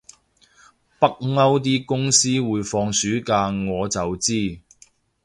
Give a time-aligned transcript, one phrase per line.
[0.97, 4.57] 北歐啲公司會放暑假我就知